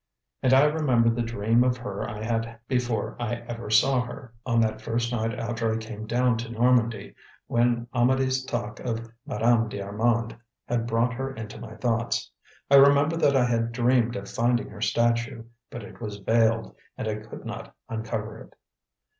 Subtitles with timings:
[0.41, 4.59] And I remembered the dream of her I had before I ever saw her, on
[4.61, 7.13] that first night after I came down to Normandy,
[7.45, 10.35] when Amedee's talk of "Madame d'Armand"
[10.65, 12.31] had brought her into my thoughts.
[12.71, 17.07] I remembered that I had dreamed of finding her statue, but it was veiled and
[17.07, 18.55] I could not uncover it.